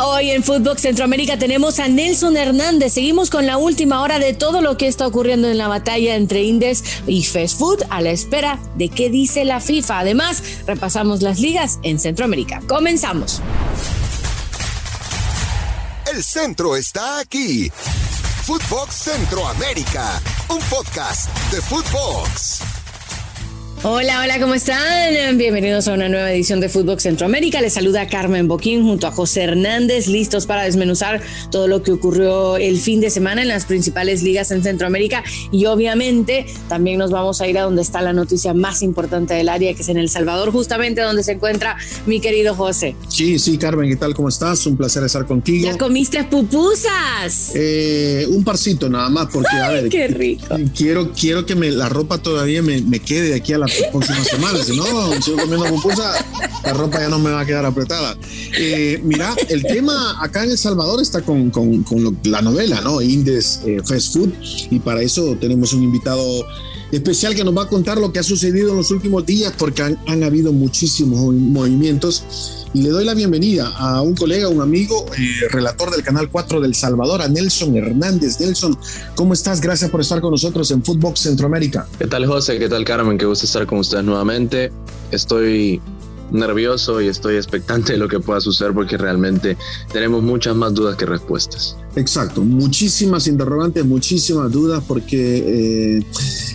[0.00, 2.92] Hoy en Fútbol Centroamérica tenemos a Nelson Hernández.
[2.92, 6.44] Seguimos con la última hora de todo lo que está ocurriendo en la batalla entre
[6.44, 9.98] Indes y Fast Food a la espera de qué dice la FIFA.
[9.98, 12.62] Además, repasamos las ligas en Centroamérica.
[12.68, 13.42] Comenzamos.
[16.14, 17.70] El centro está aquí.
[18.44, 22.77] Footbox Centroamérica, un podcast de Footbox.
[23.84, 25.38] Hola, hola, ¿cómo están?
[25.38, 27.60] Bienvenidos a una nueva edición de Fútbol Centroamérica.
[27.60, 31.22] Les saluda Carmen Boquín junto a José Hernández, listos para desmenuzar
[31.52, 35.22] todo lo que ocurrió el fin de semana en las principales ligas en Centroamérica.
[35.52, 39.48] Y obviamente también nos vamos a ir a donde está la noticia más importante del
[39.48, 42.96] área, que es en El Salvador, justamente donde se encuentra mi querido José.
[43.06, 44.12] Sí, sí, Carmen, ¿qué tal?
[44.12, 44.66] ¿Cómo estás?
[44.66, 45.70] Un placer estar contigo.
[45.70, 47.52] ¿Ya comiste pupusas?
[47.54, 49.88] Eh, un parcito nada más, porque a ver.
[49.88, 50.56] Qué rico.
[50.76, 54.26] Quiero, quiero que me, la ropa todavía me, me quede de aquí a la próximas
[54.26, 54.66] semanas.
[54.66, 56.24] Si no, sigo comiendo pupusa,
[56.64, 58.16] la ropa ya no me va a quedar apretada.
[58.58, 63.00] Eh, mira, el tema acá en El Salvador está con, con, con la novela, ¿no?
[63.00, 64.32] Indes eh, Fast Food.
[64.70, 66.46] Y para eso tenemos un invitado
[66.92, 69.82] especial que nos va a contar lo que ha sucedido en los últimos días, porque
[69.82, 75.48] han, habido muchísimos movimientos y le doy la bienvenida a un colega, un amigo, eh,
[75.50, 78.40] relator del Canal 4 del Salvador, a Nelson Hernández.
[78.40, 78.76] Nelson,
[79.14, 79.60] ¿cómo estás?
[79.60, 81.86] Gracias por estar con nosotros en Footbox Centroamérica.
[81.98, 82.58] ¿Qué tal, José?
[82.58, 83.16] ¿Qué tal, Carmen?
[83.16, 84.70] Qué gusto estar con ustedes nuevamente.
[85.10, 85.80] Estoy
[86.30, 89.56] nervioso y estoy expectante de lo que pueda suceder porque realmente
[89.92, 91.76] tenemos muchas más dudas que respuestas.
[91.98, 96.02] Exacto, muchísimas interrogantes, muchísimas dudas porque eh,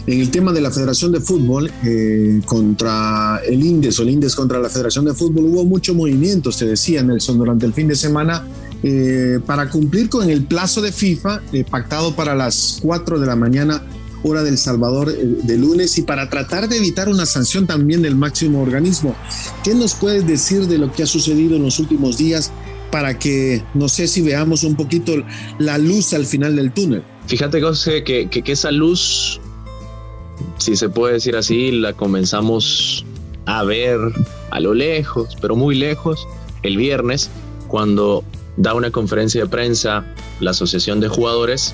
[0.07, 4.35] en el tema de la Federación de Fútbol eh, contra el INDES o el INDES
[4.37, 7.95] contra la Federación de Fútbol hubo muchos movimientos, te decía Nelson, durante el fin de
[7.95, 8.47] semana
[8.83, 13.83] eh, para cumplir con el plazo de FIFA pactado para las 4 de la mañana
[14.23, 18.15] hora del Salvador eh, de lunes y para tratar de evitar una sanción también del
[18.15, 19.15] máximo organismo.
[19.63, 22.51] ¿Qué nos puedes decir de lo que ha sucedido en los últimos días
[22.93, 25.13] para que, no sé si veamos un poquito
[25.57, 27.01] la luz al final del túnel?
[27.25, 29.41] Fíjate, José, que, esa luz,
[30.59, 33.03] si se puede decir así, la comenzamos
[33.47, 33.97] a ver
[34.51, 36.27] a lo lejos, pero muy lejos,
[36.61, 37.31] el viernes,
[37.67, 38.23] cuando
[38.57, 40.05] da una conferencia de prensa
[40.39, 41.73] la Asociación de Jugadores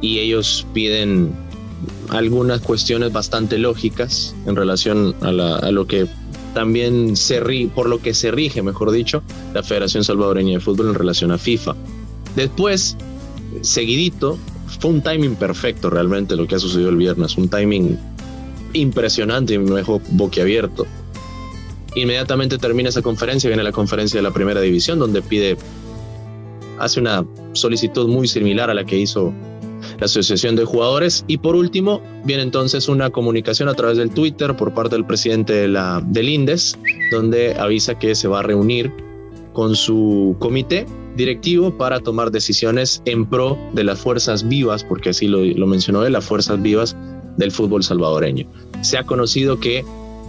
[0.00, 1.30] y ellos piden
[2.08, 6.08] algunas cuestiones bastante lógicas en relación a, lo que
[6.54, 9.22] también se rige, por lo que se rige, mejor dicho,
[9.54, 11.74] la Federación Salvadoreña de Fútbol en relación a FIFA.
[12.36, 12.96] Después,
[13.62, 14.38] seguidito,
[14.80, 17.98] fue un timing perfecto realmente lo que ha sucedido el viernes, un timing
[18.72, 20.86] impresionante y me dejó boquiabierto.
[21.94, 25.56] Inmediatamente termina esa conferencia, viene la conferencia de la primera división donde pide,
[26.78, 29.32] hace una solicitud muy similar a la que hizo
[29.98, 31.24] la Asociación de Jugadores.
[31.26, 35.52] Y por último, viene entonces una comunicación a través del Twitter por parte del presidente
[35.52, 36.78] de la, del INDES,
[37.10, 38.92] donde avisa que se va a reunir
[39.52, 40.86] con su comité
[41.16, 46.06] directivo para tomar decisiones en pro de las fuerzas vivas, porque así lo, lo mencionó
[46.06, 46.96] él, las fuerzas vivas
[47.36, 48.46] del fútbol salvadoreño.
[48.82, 49.84] Se ha conocido que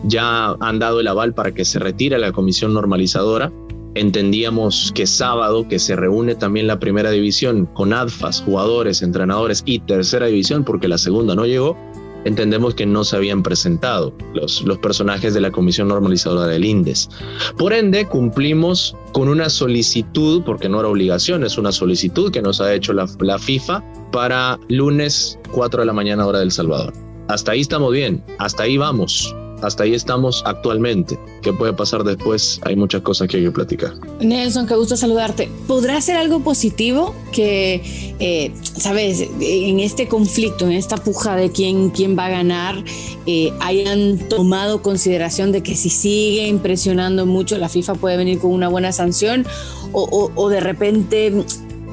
[0.05, 3.51] ya han dado el aval para que se retire la comisión normalizadora
[3.99, 9.79] Entendíamos que sábado, que se reúne también la primera división con ADFAS, jugadores, entrenadores y
[9.79, 11.75] tercera división, porque la segunda no llegó,
[12.23, 17.09] entendemos que no se habían presentado los, personajes de la Comisión Normalizadora del INDES.
[17.57, 22.61] Por ende, cumplimos con una solicitud, porque no era obligación, es una solicitud que nos
[22.61, 23.83] ha hecho la, la FIFA
[24.13, 26.93] para lunes 4 de la mañana hora del Salvador.
[27.27, 31.19] Hasta ahí estamos bien, hasta ahí vamos hasta ahí estamos actualmente.
[31.41, 32.59] ¿Qué puede pasar después?
[32.63, 33.93] Hay muchas cosas que hay que platicar.
[34.19, 35.49] Nelson, qué gusto saludarte.
[35.67, 41.89] ¿Podrá ser algo positivo que, eh, sabes, en este conflicto, en esta puja de quién,
[41.89, 42.83] quién va a ganar,
[43.25, 48.51] eh, hayan tomado consideración de que si sigue impresionando mucho, la FIFA puede venir con
[48.51, 49.45] una buena sanción
[49.91, 51.45] o, o de repente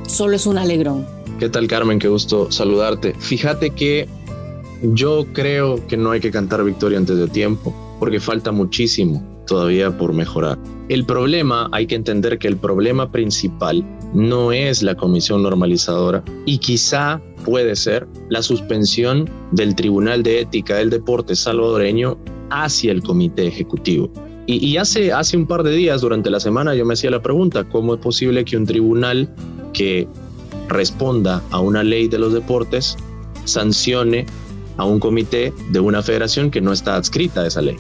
[0.07, 1.07] solo es un alegrón?
[1.39, 1.99] ¿Qué tal, Carmen?
[1.99, 3.15] Qué gusto saludarte.
[3.19, 4.09] Fíjate que
[4.83, 9.97] yo creo que no hay que cantar victoria antes de tiempo, porque falta muchísimo todavía
[9.97, 10.59] por mejorar.
[10.89, 16.59] El problema, hay que entender que el problema principal no es la comisión normalizadora y
[16.59, 22.19] quizá puede ser la suspensión del Tribunal de Ética del Deporte salvadoreño
[22.51, 24.11] hacia el comité ejecutivo.
[24.49, 27.65] Y, hace, hace un par de días, durante la semana, yo me hacía la pregunta,
[27.65, 29.29] ¿cómo es posible que un tribunal
[29.73, 30.07] que
[30.69, 32.97] responda a una ley de los deportes
[33.45, 34.25] sancione
[34.77, 37.77] a un comité de una federación que no está adscrita a esa ley.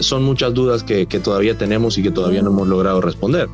[0.00, 3.48] Son muchas dudas que, todavía tenemos y que todavía no hemos logrado responder.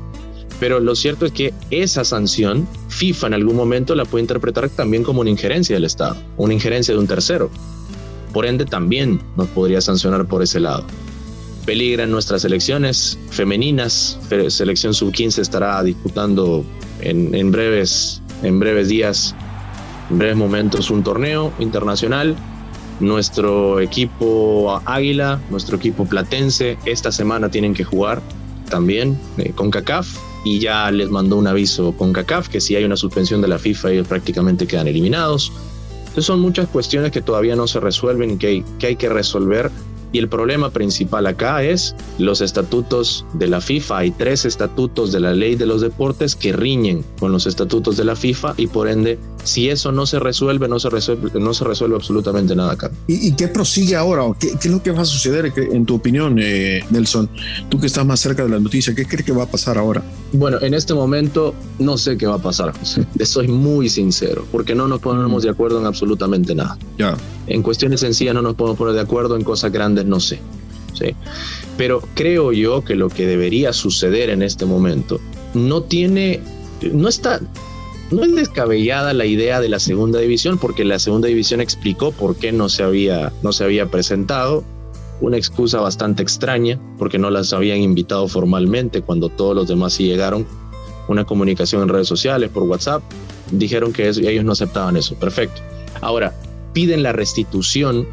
[0.61, 5.03] Pero lo cierto es que esa sanción, FIFA en algún momento la puede interpretar también
[5.03, 7.51] como una injerencia del Estado, una injerencia de un tercero.
[8.33, 10.85] Por ende, también nos podría sancionar por ese lado.
[11.65, 14.19] peligran nuestras selecciones femeninas.
[14.49, 16.65] Selección sub-15 estará disputando
[17.01, 19.35] en, en, breves, en breves días,
[20.11, 22.37] en breves momentos, un torneo internacional.
[23.01, 28.23] Nuestro equipo Águila, nuestro equipo Platense, esta semana tienen que jugar
[28.71, 32.85] también eh, con CACAF y ya les mandó un aviso con CACAF que si hay
[32.85, 35.53] una suspensión de la FIFA ellos prácticamente quedan eliminados.
[35.99, 39.71] Entonces son muchas cuestiones que todavía no se resuelven y que que, hay que resolver
[40.13, 43.99] y el problema principal acá es los estatutos de la FIFA.
[43.99, 48.05] Hay tres estatutos de la ley de los deportes que riñen con los estatutos de
[48.05, 51.65] la FIFA y por ende, si eso no se resuelve, no se resuelve, no se
[51.65, 52.91] resuelve absolutamente nada acá.
[53.07, 54.25] ¿Y, qué prosigue ahora?
[54.39, 57.31] ¿Qué, ¿Qué, es lo que va a suceder en tu opinión, eh, Nelson?
[57.69, 60.03] Tú que estás más cerca de la noticia, ¿qué crees que va a pasar ahora?
[60.33, 63.07] Bueno, en este momento no sé qué va a pasar, José.
[63.25, 66.77] Soy muy sincero, porque no nos ponemos de acuerdo en absolutamente nada.
[66.99, 67.17] Ya.
[67.47, 70.41] En cuestiones sencillas no nos podemos poner de acuerdo, en cosas grandes no sé.
[70.95, 71.15] ¿sí?
[71.77, 75.21] Pero creo yo que lo que debería suceder en este momento
[75.55, 76.41] no tiene,
[76.93, 77.41] no está,
[78.11, 82.37] no es descabellada la idea de la segunda división, porque la segunda división explicó por
[82.37, 84.65] qué no se había, no se había presentado.
[85.21, 90.05] Una excusa bastante extraña, porque no las habían invitado formalmente cuando todos los demás sí
[90.05, 90.47] llegaron.
[91.09, 93.03] Una comunicación en redes sociales, por WhatsApp.
[93.51, 95.15] Dijeron que ellos no aceptaban eso.
[95.17, 95.63] Perfecto.
[96.01, 96.35] Ahora,
[96.73, 98.07] piden la restitución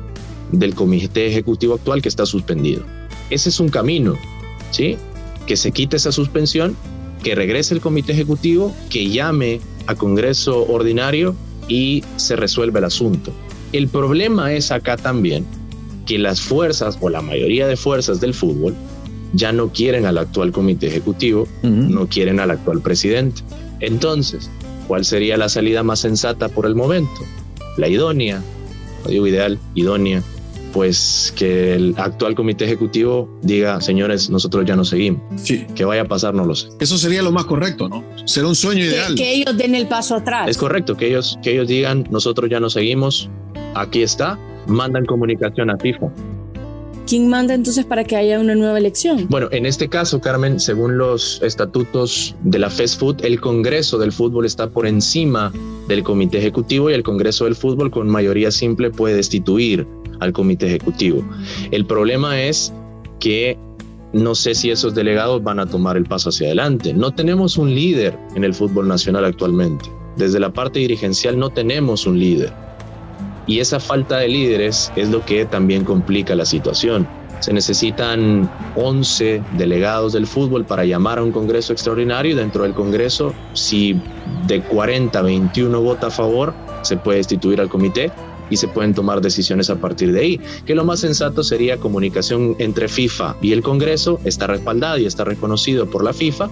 [0.52, 2.84] del comité ejecutivo actual que está suspendido.
[3.30, 4.16] Ese es un camino,
[4.72, 4.98] ¿sí?
[5.46, 6.76] Que se quite esa suspensión,
[7.24, 11.36] que regrese el comité ejecutivo, que llame a Congreso ordinario
[11.68, 13.32] y se resuelve el asunto.
[13.72, 15.46] El problema es acá también
[16.06, 18.76] que las fuerzas o la mayoría de fuerzas del fútbol
[19.34, 23.42] ya no quieren al actual comité ejecutivo, no quieren al actual presidente.
[23.80, 24.50] Entonces,
[24.88, 27.22] ¿cuál sería la salida más sensata por el momento?
[27.78, 28.44] La idónea,
[29.04, 30.22] no digo ideal, idónea,
[30.74, 35.22] pues que el actual comité ejecutivo diga, señores, nosotros ya no seguimos.
[35.42, 35.66] Sí.
[35.76, 36.34] ¿Qué vaya a pasar?
[36.34, 36.70] No lo sé.
[36.80, 38.04] Eso sería lo más correcto, ¿no?
[38.26, 39.14] Será un sueño ideal.
[39.16, 40.50] Que ellos den el paso atrás.
[40.50, 43.30] Es correcto, que ellos, que ellos digan, nosotros ya no seguimos,
[43.76, 44.38] aquí está,
[44.68, 46.08] mandan comunicación a FIFA.
[47.06, 49.28] ¿Quién manda entonces para que haya una nueva elección?
[49.30, 54.14] Bueno, en este caso, Carmen, según los estatutos de la Fast Food, el Congreso del
[54.14, 55.52] Fútbol está por encima
[55.90, 59.86] del Comité Ejecutivo y el Congreso del Fútbol con mayoría simple puede destituir
[60.20, 61.24] al comité ejecutivo.
[61.72, 62.74] El problema es
[63.20, 63.58] que
[64.14, 66.94] no sé si esos delegados van a tomar el paso hacia adelante.
[66.94, 69.90] No tenemos un líder en el fútbol nacional actualmente.
[70.18, 72.54] Desde la parte dirigencial no tenemos un líder.
[73.48, 77.08] Y esa falta de líderes es lo que también complica la situación.
[77.40, 83.34] Se necesitan 11 delegados del fútbol para llamar a un Congreso extraordinario dentro del Congreso,
[83.54, 84.00] si
[84.48, 88.12] de 40, 21 vota a favor, se puede destituir al comité
[88.54, 90.42] y se pueden tomar decisiones a partir de ahí.
[90.66, 95.24] Que lo más sensato sería comunicación entre FIFA y el Congreso, está respaldada y está
[95.24, 96.50] reconocido por la FIFA,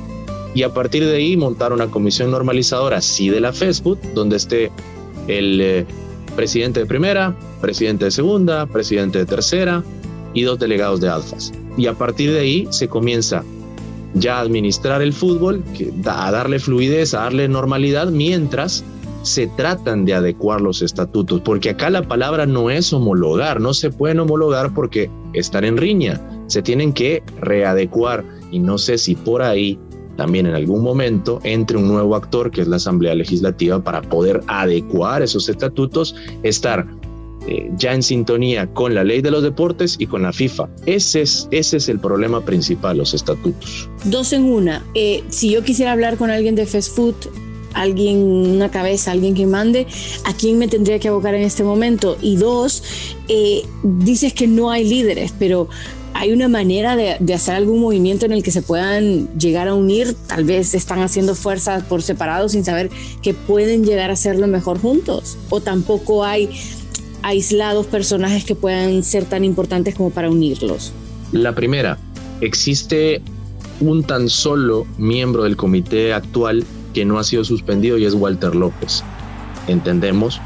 [0.56, 4.71] y a partir de ahí montar una comisión normalizadora, sí de la Facebook, donde esté
[5.27, 5.86] el eh,
[6.36, 9.83] presidente de primera, presidente de segunda, presidente de tercera
[10.33, 11.54] y dos delegados de alfas.
[11.77, 13.44] Y a partir de ahí se comienza
[14.15, 15.63] ya a administrar el fútbol,
[16.06, 18.83] a darle fluidez, a darle normalidad, mientras
[19.23, 23.89] se tratan de adecuar los estatutos, porque acá la palabra no es homologar, no se
[23.89, 29.41] pueden homologar porque están en riña, se tienen que readecuar y no sé si por
[29.41, 29.79] ahí
[30.18, 34.42] también en algún momento entre un nuevo actor que es la Asamblea Legislativa para poder
[34.47, 36.85] adecuar esos estatutos, estar
[37.47, 40.69] eh, ya en sintonía con la ley de los deportes y con la FIFA.
[40.85, 43.90] Ese es, ese es el problema principal, los estatutos.
[44.06, 44.83] Dos en una.
[44.94, 46.95] Eh, si yo quisiera hablar con alguien de fast
[47.73, 49.87] alguien, una cabeza, alguien que mande,
[50.25, 52.18] ¿a quién me tendría que abocar en este momento?
[52.21, 52.83] Y dos,
[53.28, 55.69] eh, dices que no hay líderes, pero
[56.13, 59.73] ¿hay una manera de, de, hacer algún movimiento en el que se puedan llegar a
[59.73, 60.16] unir?
[60.28, 62.90] Tal vez están haciendo fuerzas por separado sin saber
[63.21, 65.37] que pueden llegar a hacerlo mejor juntos.
[65.49, 66.49] O tampoco hay
[67.23, 70.92] aislados personajes que puedan ser tan importantes como para unirlos.
[71.31, 71.97] La primera,
[72.42, 73.21] existe
[73.80, 78.56] un tan solo miembro del comité actual que no ha sido suspendido y es Walter
[78.56, 79.04] López.
[79.68, 80.40] Entendemos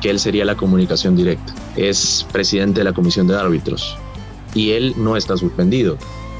[0.00, 1.54] que él sería la comunicación directa.
[1.76, 3.96] Es presidente de la comisión de árbitros
[4.54, 5.96] y él no está suspendido.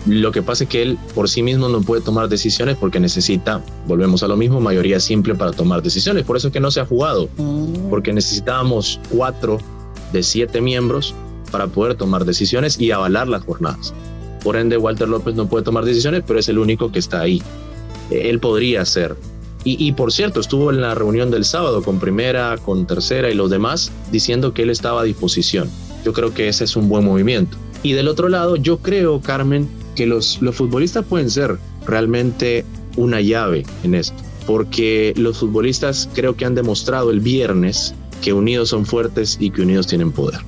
[0.07, 3.63] Lo que pasa es que él por sí mismo no puede tomar decisiones porque necesita,
[3.87, 6.25] volvemos a lo mismo, mayoría simple para tomar decisiones.
[6.25, 7.89] Por eso es que no se ha jugado, mm.
[7.89, 9.59] porque necesitábamos cuatro
[10.13, 11.15] de siete miembros
[11.51, 13.95] para poder tomar decisiones y avalar las jornadas.
[14.43, 17.43] Por ende, Walter López no puede tomar decisiones, pero es el único que está ahí.
[18.11, 19.17] Él podría ser
[19.65, 23.49] y, por cierto, estuvo en la reunión del sábado con primera, con tercera y los
[23.49, 25.71] demás diciendo que él estaba a disposición.
[26.05, 27.57] Yo creo que ese es un buen movimiento.
[27.83, 32.65] Y del otro lado, yo creo, Carmen, que los, los futbolistas pueden ser realmente
[32.97, 34.17] una llave en esto,
[34.47, 39.63] porque los futbolistas creo que han demostrado el viernes que unidos son fuertes y que
[39.63, 40.41] unidos tienen poder.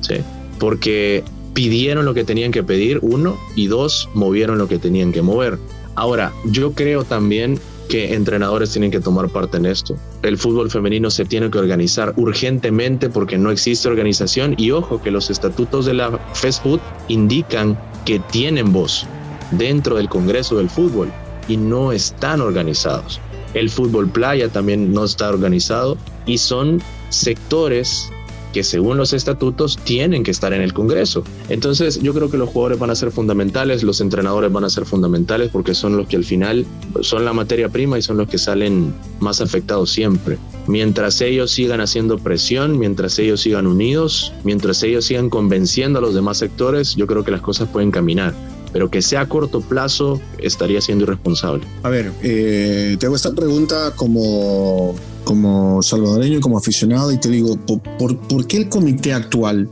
[0.00, 0.16] ¿sí?
[0.58, 1.24] Porque
[1.54, 5.58] pidieron lo que tenían que pedir, uno, y dos, movieron lo que tenían que mover.
[5.94, 7.58] Ahora, yo creo también
[7.90, 9.96] que entrenadores tienen que tomar parte en esto.
[10.22, 15.10] El fútbol femenino se tiene que organizar urgentemente porque no existe organización y ojo que
[15.10, 19.06] los estatutos de la FESFUT indican que tienen voz
[19.50, 21.12] dentro del Congreso del Fútbol
[21.48, 23.20] y no están organizados.
[23.54, 28.08] El fútbol playa también no está organizado y son sectores
[28.52, 31.24] que según los estatutos tienen que estar en el Congreso.
[31.48, 34.84] Entonces yo creo que los jugadores van a ser fundamentales, los entrenadores van a ser
[34.84, 36.66] fundamentales porque son los que al final
[37.00, 40.38] son la materia prima y son los que salen más afectados siempre.
[40.66, 46.14] Mientras ellos sigan haciendo presión, mientras ellos sigan unidos, mientras ellos sigan convenciendo a los
[46.14, 48.34] demás sectores, yo creo que las cosas pueden caminar
[48.72, 51.64] pero que sea a corto plazo estaría siendo irresponsable.
[51.82, 57.80] A ver, eh, esta pregunta como como salvadoreño y como aficionado y te digo, ¿por,
[58.18, 59.68] por, qué el comité actual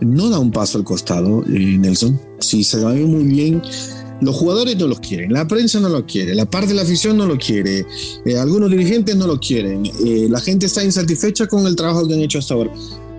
[0.00, 2.18] no da un paso al costado, eh, Nelson?
[2.40, 3.62] Si se va muy bien,
[4.20, 7.16] los jugadores no los quieren, la prensa no lo quiere, la parte de la afición
[7.16, 7.86] no lo quiere,
[8.24, 12.14] eh, algunos dirigentes no lo quieren, eh, la gente está insatisfecha con el trabajo que
[12.14, 12.72] han hecho hasta ahora.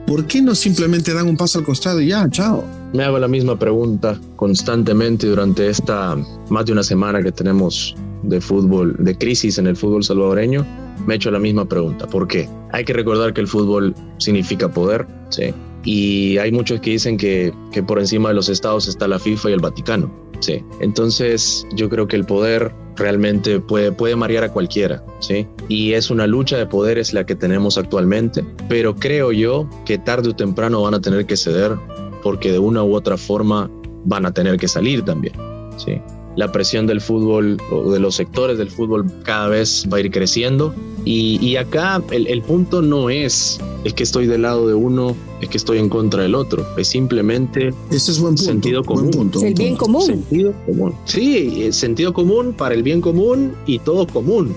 [0.06, 2.64] ¿Por qué no simplemente dan un paso al costado y ya, chao?
[2.94, 6.18] Me hago la misma pregunta constantemente durante esta
[6.50, 10.66] más de una semana que tenemos de fútbol, de crisis en el fútbol salvadoreño
[11.06, 12.08] me he hecho la misma pregunta.
[12.08, 12.48] ¿Por qué?
[12.72, 15.53] Hay que recordar que el fútbol significa poder, ¿sí?
[15.84, 19.50] Y hay muchos que dicen que, que por encima de los estados está la FIFA
[19.50, 20.63] y el Vaticano, ¿sí?
[20.82, 25.48] Entonces yo creo que el poder realmente puede, puede marear a cualquiera, ¿sí?
[25.70, 30.29] Y es una lucha de poderes la que tenemos actualmente, pero creo yo que tarde
[30.29, 31.77] o temprano van a tener que ceder
[32.22, 33.72] porque de una u otra forma
[34.06, 35.34] van a tener que salir también,
[35.77, 36.01] ¿sí?
[36.39, 40.10] La presión del fútbol o de los sectores del fútbol cada vez va a ir
[40.10, 40.74] creciendo.
[41.03, 45.58] Y, acá el, punto no es, es que estoy del lado de uno, es que
[45.58, 46.65] estoy en contra del otro.
[46.77, 49.31] Es simplemente Ese es buen sentido común.
[49.43, 50.05] el bien común.
[50.05, 50.96] Sentido común.
[51.03, 54.53] Sí, sentido común para el bien común y todo común.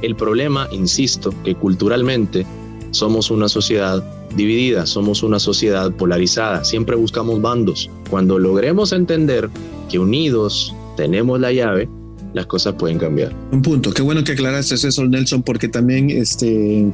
[0.00, 2.46] El problema, insisto, que culturalmente
[2.92, 4.02] somos una sociedad
[4.34, 7.90] dividida, somos una sociedad polarizada, siempre buscamos bandos.
[8.08, 9.50] Cuando logremos entender
[9.90, 11.88] que unidos tenemos la llave,
[12.32, 13.34] las cosas pueden cambiar.
[13.52, 16.92] Un punto, qué bueno que aclaraste eso, Nelson, porque también este,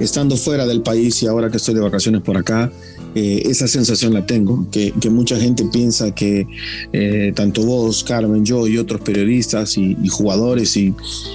[0.00, 2.70] estando fuera del país y ahora que estoy de vacaciones por acá,
[3.14, 6.46] eh, esa sensación la tengo, que, mucha gente piensa que
[6.94, 10.94] eh, tanto vos, Carmen, yo y otros periodistas y, jugadores y,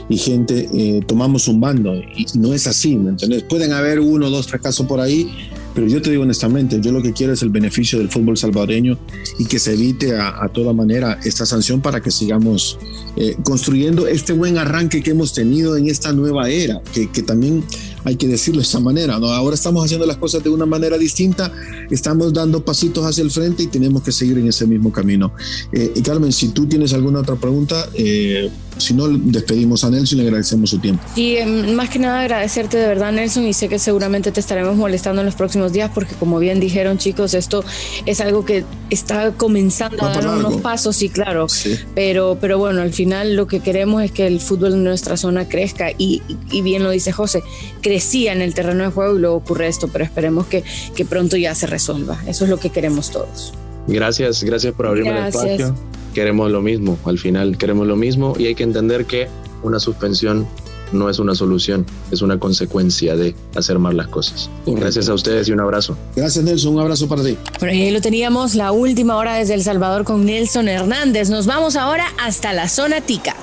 [0.09, 3.43] gente eh, tomamos un bando y no es así, ¿me entiendes?
[3.43, 5.31] Pueden haber uno, dos, tres casos por ahí,
[5.77, 8.97] pero yo te digo honestamente, yo lo que quiero es el beneficio del fútbol salvadoreño
[9.37, 12.79] y que se evite a, toda manera esta sanción para que sigamos
[13.15, 17.63] eh, construyendo este buen arranque que hemos tenido en esta nueva era, que, que también
[18.07, 19.27] hay que decirlo de esta manera, ¿no?
[19.27, 21.51] Ahora estamos haciendo las cosas de una manera distinta,
[21.91, 25.33] estamos dando pasitos hacia el frente y tenemos que seguir en ese mismo camino.
[25.73, 30.19] Eh, y Carmen, si tú tienes alguna otra pregunta, eh, si no, despedimos a Nelson
[30.19, 31.03] y le agradecemos su tiempo.
[31.17, 34.77] Y em, más que nada agradecerte de verdad, Nelson, y sé que seguramente te estaremos
[34.77, 37.65] molestando en los próximos días porque como bien dijeron chicos, esto
[38.05, 41.47] es algo que está comenzando a dar unos pasos, sí, claro,
[41.93, 45.49] Pero, pero bueno, al final lo que queremos es que el fútbol en nuestra zona
[45.49, 46.21] crezca y,
[46.51, 47.43] y bien lo dice José,
[47.81, 50.63] crezca decía en el terreno de juego y luego ocurre esto, pero esperemos que,
[50.95, 52.19] que pronto ya se resuelva.
[52.27, 53.53] Eso es lo que queremos todos.
[53.87, 55.75] Gracias, gracias por abrirme el espacio.
[56.13, 59.27] Queremos lo mismo, al final queremos lo mismo y hay que entender que
[59.63, 60.47] una suspensión
[60.91, 64.49] no es una solución, es una consecuencia de hacer mal las cosas.
[64.65, 65.97] Gracias a ustedes y un abrazo.
[66.15, 67.37] Gracias Nelson, un abrazo para ti.
[67.59, 71.29] Por ahí lo teníamos la última hora desde El Salvador con Nelson Hernández.
[71.29, 73.35] Nos vamos ahora hasta la zona tica.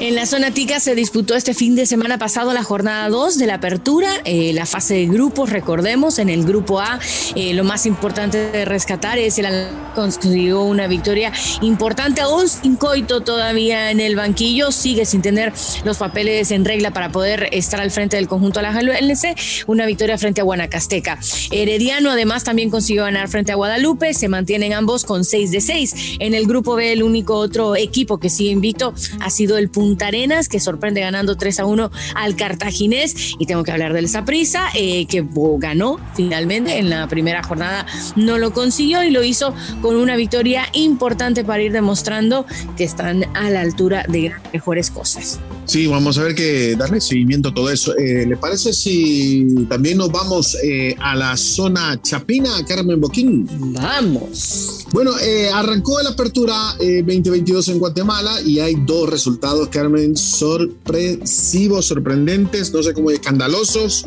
[0.00, 3.46] En la zona Tica se disputó este fin de semana pasado la jornada 2 de
[3.46, 6.98] la apertura, eh, la fase de grupos, recordemos, en el grupo A
[7.34, 9.46] eh, lo más importante de rescatar es el
[9.94, 15.52] consiguió una victoria importante, aún sin coito todavía en el banquillo, sigue sin tener
[15.84, 19.34] los papeles en regla para poder estar al frente del conjunto LC,
[19.66, 21.18] una victoria frente a Guanacasteca.
[21.50, 25.94] Herediano además también consiguió ganar frente a Guadalupe, se mantienen ambos con 6 de 6.
[26.20, 29.89] En el grupo B el único otro equipo que sigue invicto ha sido el punto
[29.90, 33.34] Punta Arenas, que sorprende ganando 3 a 1 al Cartaginés.
[33.40, 35.26] Y tengo que hablar del Saprissa, eh, que
[35.58, 40.66] ganó finalmente en la primera jornada, no lo consiguió y lo hizo con una victoria
[40.74, 45.40] importante para ir demostrando que están a la altura de mejores cosas.
[45.70, 47.96] Sí, vamos a ver que darle seguimiento a todo eso.
[47.96, 53.48] Eh, ¿Le parece si también nos vamos eh, a la zona chapina, Carmen Boquín?
[53.74, 54.86] Vamos.
[54.92, 62.70] Bueno, eh, arrancó la apertura 2022 en Guatemala y hay dos resultados, Carmen, sorpresivos, sorprendentes,
[62.70, 64.04] no sé cómo, escandalosos,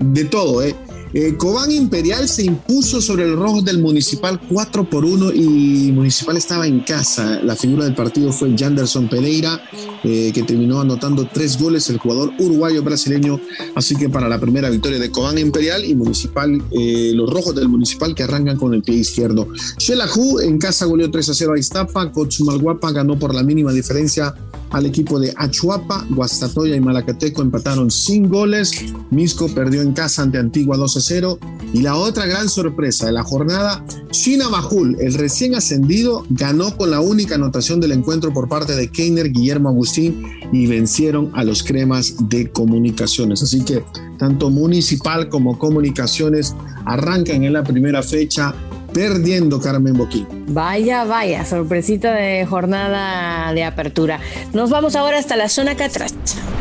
[0.00, 0.76] de todo, ¿eh?
[1.16, 6.36] Eh, Cobán Imperial se impuso sobre el rojo del Municipal 4 por 1 y Municipal
[6.36, 7.40] estaba en casa.
[7.40, 9.62] La figura del partido fue Janderson Pereira,
[10.02, 13.40] eh, que terminó anotando tres goles, el jugador uruguayo brasileño.
[13.76, 17.68] Así que para la primera victoria de Cobán Imperial y Municipal, eh, los rojos del
[17.68, 19.46] Municipal que arrancan con el pie izquierdo.
[19.78, 24.34] Xelajú en casa goleó 3 a 0 a Iztapa, Cochumalguapa ganó por la mínima diferencia
[24.74, 28.72] al equipo de Achuapa, Guastatoya y Malacateco empataron sin goles,
[29.10, 31.38] Misco perdió en casa ante Antigua 2 a 0
[31.72, 36.90] y la otra gran sorpresa de la jornada, China Majul, el recién ascendido, ganó con
[36.90, 41.62] la única anotación del encuentro por parte de Keiner Guillermo Agustín y vencieron a los
[41.62, 43.44] cremas de comunicaciones.
[43.44, 43.84] Así que
[44.18, 48.52] tanto municipal como comunicaciones arrancan en la primera fecha
[48.94, 50.26] perdiendo Carmen Boquín.
[50.46, 54.20] Vaya, vaya, sorpresita de jornada de apertura.
[54.54, 56.53] Nos vamos ahora hasta la zona catracha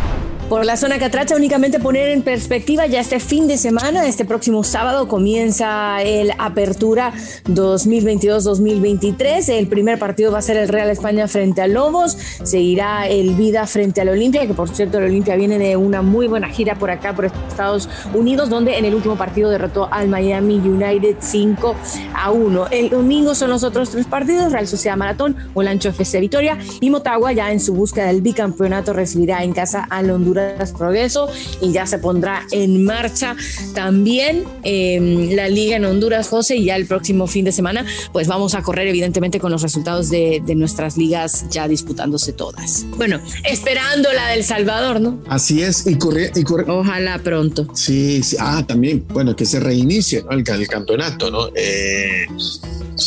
[0.53, 4.63] por la zona Catracha, únicamente poner en perspectiva ya este fin de semana, este próximo
[4.63, 7.12] sábado comienza el Apertura
[7.45, 9.50] 2022-2023.
[9.50, 13.65] El primer partido va a ser el Real España frente a Lobos, seguirá el Vida
[13.65, 16.91] frente al Olimpia, que por cierto el Olimpia viene de una muy buena gira por
[16.91, 21.75] acá, por Estados Unidos, donde en el último partido derrotó al Miami United 5
[22.13, 22.67] a 1.
[22.69, 27.31] El domingo son los otros tres partidos, Real Sociedad Maratón, Olancho FC Vitoria y Motagua
[27.31, 30.42] ya en su búsqueda del bicampeonato recibirá en casa al Honduras
[30.77, 31.29] Progreso
[31.62, 33.35] y ya se pondrá en marcha
[33.73, 38.27] también em, la liga en Honduras, José, y ya el próximo fin de semana pues
[38.27, 42.85] vamos a correr evidentemente con los resultados de, nuestras ligas ya disputándose todas.
[42.97, 45.19] Bueno, esperando la del Salvador, ¿no?
[45.27, 47.67] Así es, y corre, y Ojalá pronto.
[47.73, 51.47] Sí, sí, ah, también, bueno, que se reinicie el, campeonato, ¿no?
[51.55, 52.27] Eh,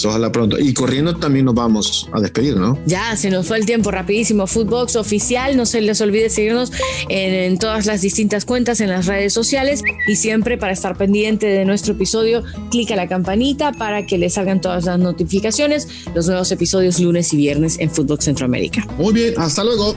[0.04, 0.58] ojalá pronto.
[0.58, 2.78] Y corriendo también nos vamos a despedir, ¿no?
[2.86, 4.46] Ya, se nos fue el tiempo rapidísimo.
[4.46, 6.72] Footbox oficial, no se les olvide seguirnos
[7.08, 7.15] en,
[7.58, 11.94] todas las distintas cuentas en las redes sociales y siempre para estar pendiente de nuestro
[11.94, 17.32] episodio, clica la campanita para que les salgan todas las notificaciones, los nuevos episodios lunes
[17.32, 18.86] y viernes en Footbox Centroamérica.
[18.98, 19.94] Muy bien, hasta luego.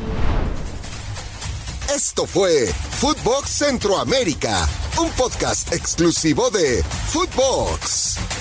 [1.96, 2.68] Esto fue
[3.00, 4.68] Footbox Centroamérica,
[5.02, 8.39] un podcast exclusivo de Footbox.